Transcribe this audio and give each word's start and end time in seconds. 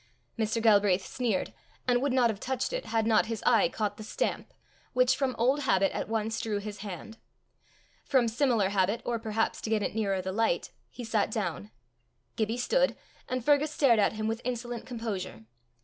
Mr. 0.35 0.59
Galbraith 0.59 1.05
sneered, 1.05 1.53
and 1.87 2.01
would 2.01 2.11
not 2.11 2.31
have 2.31 2.39
touched 2.39 2.73
it 2.73 2.85
had 2.87 3.05
not 3.05 3.27
his 3.27 3.43
eye 3.45 3.69
caught 3.69 3.97
the 3.97 4.03
stamp, 4.03 4.51
which 4.93 5.15
from 5.15 5.35
old 5.37 5.59
habit 5.59 5.91
at 5.91 6.09
once 6.09 6.39
drew 6.39 6.57
his 6.57 6.79
hand. 6.79 7.19
From 8.03 8.27
similar 8.27 8.69
habit, 8.69 9.03
or 9.05 9.19
perhaps 9.19 9.61
to 9.61 9.69
get 9.69 9.83
it 9.83 9.93
nearer 9.93 10.19
the 10.19 10.31
light, 10.31 10.71
he 10.89 11.03
sat 11.03 11.29
down. 11.29 11.69
Gibbie 12.35 12.57
stood, 12.57 12.97
and 13.29 13.45
Fergus 13.45 13.69
stared 13.69 13.99
at 13.99 14.13
him 14.13 14.27
with 14.27 14.41
insolent 14.43 14.87
composure. 14.87 15.45